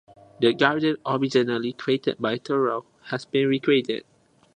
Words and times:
The 0.39 0.55
garden, 0.55 0.97
originally 1.05 1.73
created 1.73 2.17
by 2.19 2.39
Thoreau, 2.39 2.85
has 3.09 3.25
been 3.25 3.47
recreated. 3.47 4.03